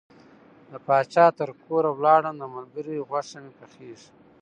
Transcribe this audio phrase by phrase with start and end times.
[0.69, 4.09] د پاچا تر کوره لاړم د ملګري غوښه مې پخیږي.